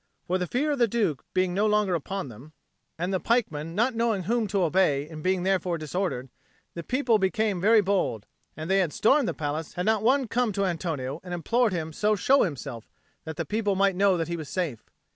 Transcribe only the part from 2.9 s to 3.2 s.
and the